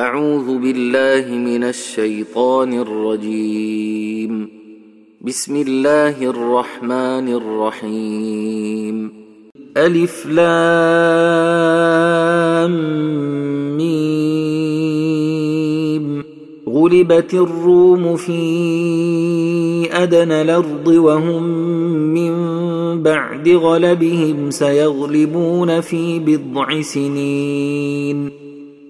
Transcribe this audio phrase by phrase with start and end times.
[0.00, 4.48] أعوذ بالله من الشيطان الرجيم.
[5.20, 9.12] بسم الله الرحمن الرحيم.
[9.76, 10.46] ألف لام
[13.76, 16.24] ميم.
[16.68, 21.42] غلبت الروم في أدنى الأرض وهم
[22.14, 22.32] من
[23.02, 28.39] بعد غلبهم سيغلبون في بضع سنين.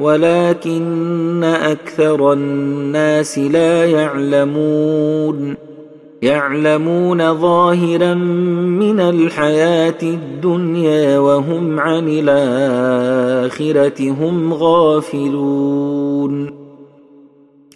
[0.00, 5.56] ولكن أكثر الناس لا يعلمون.
[6.22, 16.64] يعلمون ظاهرا من الحياة الدنيا وهم عن الآخرة هم غافلون.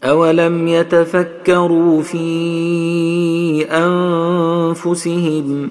[0.04, 5.70] أولم يتفكروا في أنفسهم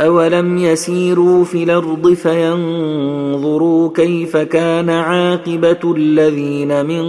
[0.00, 7.04] أولم يسيروا في الأرض فينظروا كيف كان عاقبة الذين من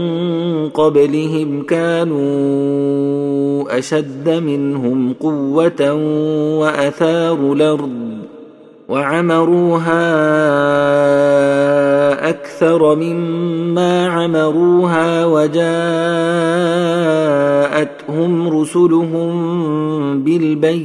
[0.69, 2.17] قبلهم كانوا
[3.77, 5.94] أشد منهم قوة
[6.59, 8.16] وأثاروا الأرض
[8.89, 10.05] وعمروها
[12.30, 15.59] أكثر مما عمروها وجاءتهم
[18.59, 19.33] رسلهم
[20.23, 20.84] بالبينات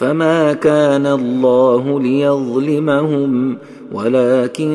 [0.00, 3.58] فما كان الله ليظلمهم
[3.92, 4.70] ولكن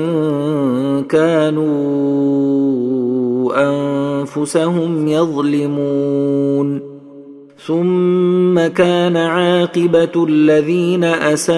[1.10, 1.66] كانوا
[3.58, 6.82] انفسهم يظلمون
[7.66, 11.52] ثم كان عاقبه الذين اساءوا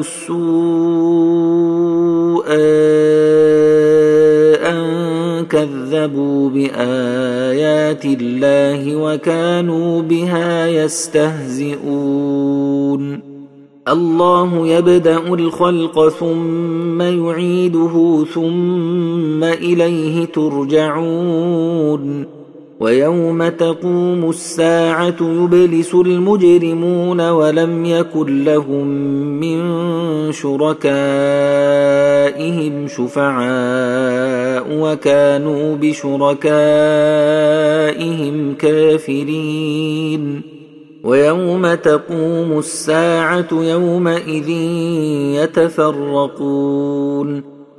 [0.00, 0.44] السوء
[5.94, 11.84] كذبوا بآيات الله وكانوا بها يستهزئون.
[13.88, 21.54] الله يبدأ الخلق ثم يعيده ثم إليه ترجعون.
[22.80, 28.86] ويوم تقوم الساعة يبلس المجرمون ولم يكن لهم
[29.40, 29.62] من
[30.32, 30.84] شركائهم
[32.88, 36.44] شفعاء وكانوا بشركائهم
[38.54, 40.42] كافرين.
[41.04, 44.48] ويوم تقوم الساعة يومئذ
[45.42, 47.53] يتفرقون.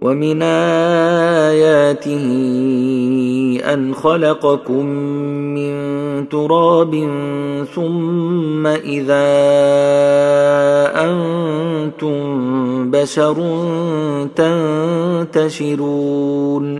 [0.00, 0.42] ومن
[1.52, 2.26] آياته
[3.72, 4.86] أن خلقكم
[5.54, 6.94] من تراب
[7.74, 9.30] ثم إذا
[10.96, 12.20] أنتم
[12.90, 13.36] بشر
[15.36, 16.79] تنتشرون.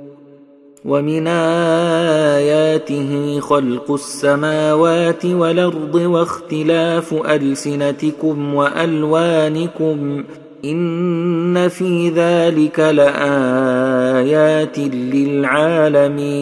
[0.85, 1.27] ومن
[2.37, 10.23] آياته خلق السماوات والأرض واختلاف ألسنتكم وألوانكم
[10.65, 13.19] إن في ذلك لآيات
[15.13, 16.41] للعالمين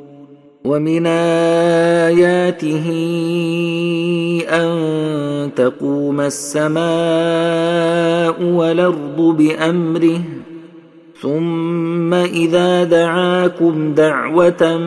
[0.71, 1.05] ومن
[2.07, 2.87] آياته
[4.49, 4.71] أن
[5.55, 6.83] تقوم السماء
[8.43, 10.21] والأرض بأمره
[11.21, 14.77] ثم إذا دعاكم دعوة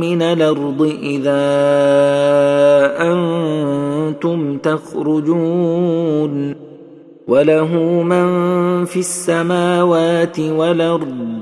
[0.00, 1.42] من الأرض إذا
[3.00, 6.54] أنتم تخرجون
[7.28, 11.41] وله من في السماوات والأرض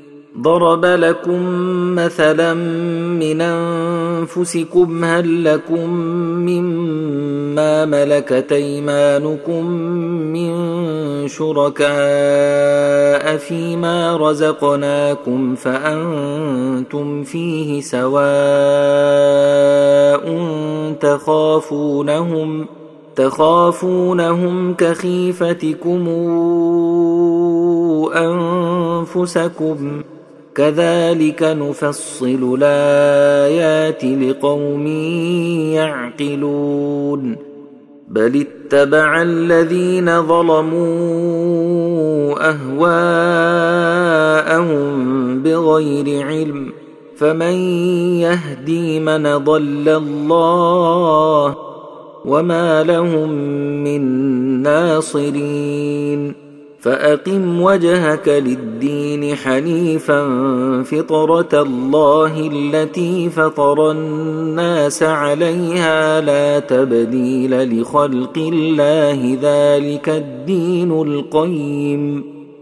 [0.39, 1.41] ضرب لكم
[1.95, 5.89] مثلا من أنفسكم هل لكم
[6.39, 9.65] مما ملكت أيمانكم
[10.31, 10.51] من
[11.27, 11.91] شركاء
[13.37, 18.21] فيما رزقناكم فأنتم فيه سواء
[21.01, 22.65] تخافونهم
[23.15, 26.07] تخافونهم كخيفتكم
[28.15, 30.01] أنفسكم
[30.55, 34.87] كذلك نفصل الآيات لقوم
[35.73, 37.35] يعقلون.
[38.09, 40.89] بل اتبع الذين ظلموا
[42.49, 43.81] أهواءهم
[45.43, 46.71] بغير علم.
[47.17, 47.53] فمن
[48.19, 51.55] يهدي من ضل الله
[52.25, 53.29] وما لهم
[53.83, 54.01] من
[54.61, 56.40] ناصرين.
[56.81, 60.23] فأقم وجهك للدين حنيفا
[60.83, 72.40] فطرة الله التي فطر الناس عليها لا تبديل لخلق الله ذلك الدين القيم.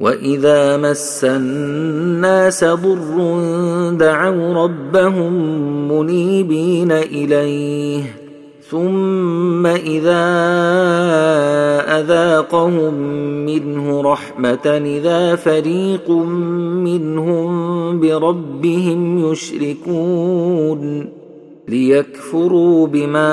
[0.00, 3.16] واذا مس الناس ضر
[3.92, 5.32] دعوا ربهم
[5.92, 8.02] منيبين اليه
[8.70, 10.24] ثم اذا
[12.00, 12.94] اذاقهم
[13.46, 16.10] منه رحمه اذا فريق
[16.80, 17.50] منهم
[18.00, 21.08] بربهم يشركون
[21.68, 23.30] ليكفروا بما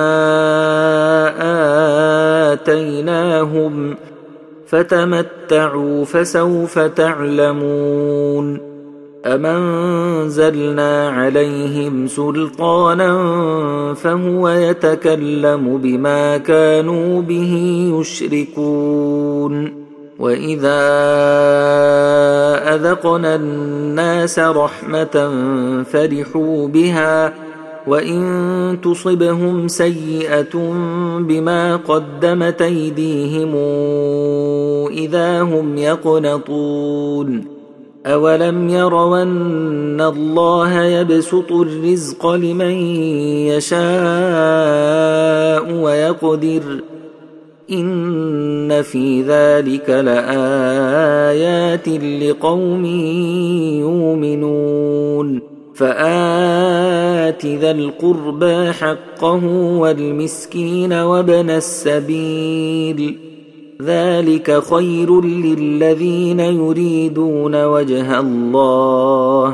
[2.54, 3.96] اتيناهم
[4.68, 8.60] فتمتعوا فسوف تعلمون
[9.26, 13.14] امنزلنا عليهم سلطانا
[13.94, 19.88] فهو يتكلم بما كانوا به يشركون
[20.20, 20.80] واذا
[22.76, 25.34] اذقنا الناس رحمه
[25.92, 27.47] فرحوا بها
[27.88, 30.74] وإن تصبهم سيئة
[31.20, 33.56] بما قدمت أيديهم
[34.92, 37.58] إذا هم يقنطون.
[38.06, 42.72] أولم يروا أن الله يبسط الرزق لمن
[43.52, 43.78] يشاء
[45.74, 46.64] ويقدر
[47.72, 52.86] إن في ذلك لآيات لقوم
[53.86, 55.42] يؤمنون.
[55.78, 59.46] فآت ذا القربى حقه
[59.78, 63.18] والمسكين وابن السبيل.
[63.82, 69.54] ذلك خير للذين يريدون وجه الله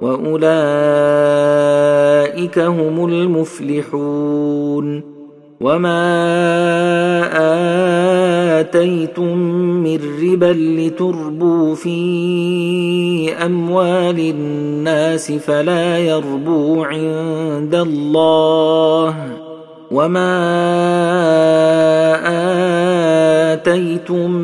[0.00, 0.48] وأولئك
[2.58, 5.13] هم المفلحون.
[5.60, 6.00] وما
[8.60, 9.38] اتيتم
[9.84, 19.16] من ربا لتربوا في اموال الناس فلا يربو عند الله
[19.90, 20.34] وما
[23.52, 24.43] اتيتم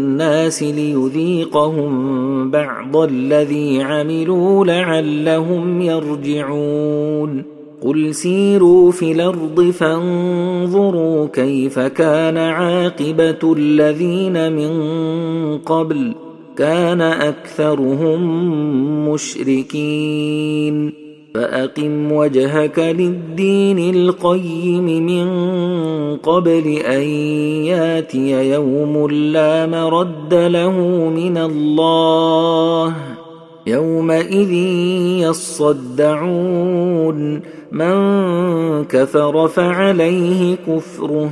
[0.61, 1.91] ليذيقهم
[2.51, 7.43] بعض الذي عملوا لعلهم يرجعون.
[7.81, 14.71] قل سيروا في الأرض فانظروا كيف كان عاقبة الذين من
[15.57, 16.15] قبل.
[16.57, 18.21] كان أكثرهم
[19.09, 21.00] مشركين.
[21.33, 25.27] فأقم وجهك للدين القيم من
[26.17, 27.01] قبل أن
[27.65, 30.71] ياتي يوم لا مرد له
[31.15, 32.95] من الله.
[33.67, 34.53] يومئذ
[35.29, 37.41] يصدعون.
[37.71, 37.93] من
[38.83, 41.31] كفر فعليه كفره.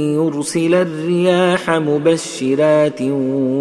[0.35, 3.01] يرسل الرياح مبشرات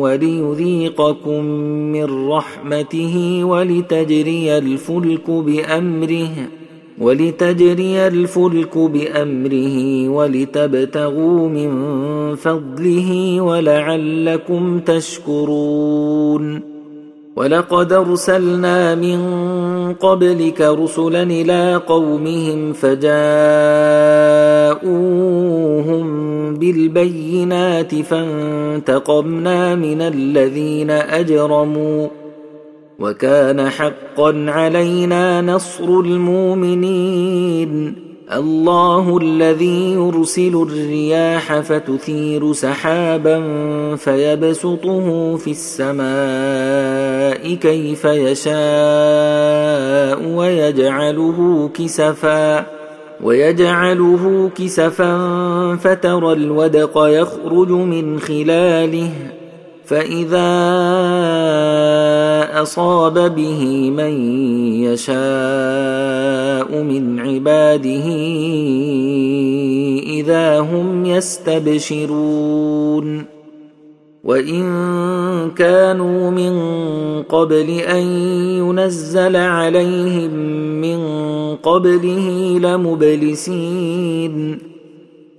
[0.01, 1.45] وليذيقكم
[1.93, 6.31] من رحمته ولتجري الفلك بامره
[6.99, 11.71] ولتجري الفلك بامره ولتبتغوا من
[12.37, 16.61] فضله ولعلكم تشكرون
[17.37, 19.21] ولقد ارسلنا من
[19.95, 23.11] قبلك رسلا إلى قومهم فجاءوهم
[26.61, 32.09] بالبينات فانتقمنا من الذين أجرموا
[32.99, 37.71] وكان حقا علينا نصر المؤمنين
[38.33, 43.41] الله الذي يرسل الرياح فتثير سحابا
[43.97, 46.05] فيبسطه في السماء
[47.55, 48.59] كيف يشاء
[50.37, 52.80] ويجعله كسفا
[53.23, 55.17] ويجعله كسفا
[55.77, 59.11] فترى الودق يخرج من خلاله
[59.87, 60.51] فإذا
[62.63, 64.13] أصاب به من
[64.85, 68.07] يشاء من عباده
[70.21, 72.61] إذا هم يستبشرون.
[74.31, 74.65] وإن
[75.51, 76.53] كانوا من
[77.23, 78.03] قبل أن
[78.63, 80.31] ينزل عليهم
[80.81, 81.01] من
[81.57, 84.59] قبله لمبلسين.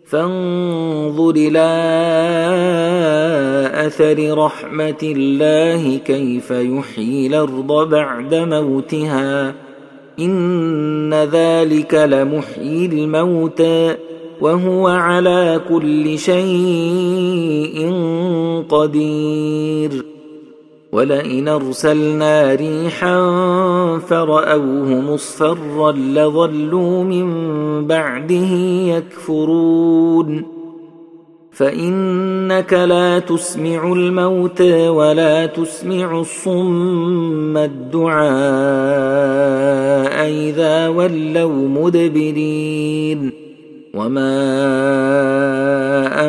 [0.06, 1.70] فانظر إلى
[3.88, 9.54] أثر رحمة الله كيف يحيي الأرض بعد موتها.
[10.20, 13.96] إن ذلك لمحيي الموتى.
[14.42, 17.94] وهو على كل شيء
[18.70, 20.06] قدير.
[20.92, 23.18] ولئن أرسلنا ريحا
[23.98, 27.28] فرأوه مصفرا لظلوا من
[27.88, 28.52] بعده
[28.98, 30.44] يكفرون.
[31.52, 38.22] فإنك لا تسمع الموتى ولا تسمع الصم الدعاء
[40.30, 43.41] إذا ولوا مدبرين.
[43.94, 44.32] وما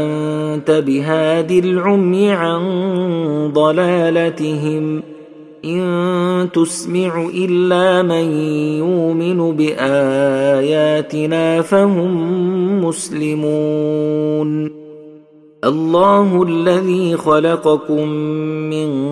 [0.03, 2.63] انت بهاد العمي عن
[3.55, 5.03] ضلالتهم
[5.65, 8.33] ان تسمع الا من
[8.79, 10.63] يؤمن باياتنا
[11.63, 14.73] فهم مسلمون
[15.65, 18.09] الله الذي خلقكم
[18.71, 19.12] من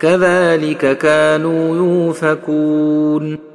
[0.00, 3.48] كذلك كانوا يوفكون.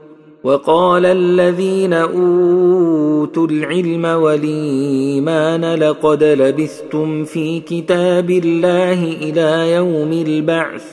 [0.43, 10.83] وقال الذين أوتوا العلم والإيمان لقد لبثتم في كتاب الله إلى يوم البعث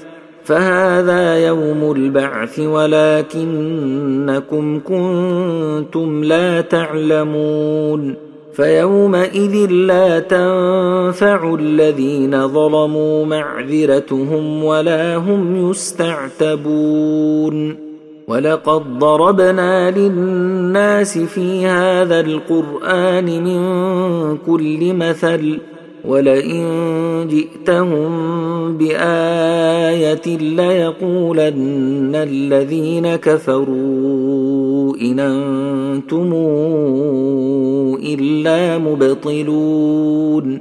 [0.44, 3.60] فهذا يوم البعث ولكنكم
[4.80, 8.29] كنتم لا تعلمون.
[8.60, 17.56] فيومئذ لا تنفع الذين ظلموا معذرتهم ولا هم يستعتبون.
[18.28, 23.60] ولقد ضربنا للناس في هذا القرآن من
[24.36, 25.58] كل مثل
[26.04, 26.64] ولئن
[27.30, 28.10] جئتهم
[28.76, 34.39] بآية ليقولن الذين كفروا.
[35.00, 36.32] ان أنتم
[38.04, 40.60] الا مبطلون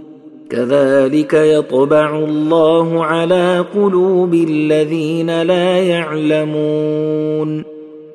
[0.49, 7.63] كذلك يطبع الله على قلوب الذين لا يعلمون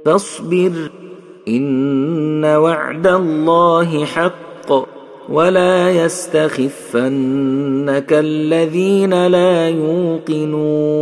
[0.04, 0.72] فاصبر
[1.48, 4.44] ان وعد الله حق
[5.28, 7.02] ولا يستخفنك
[8.12, 10.94] الذين لا يوقنون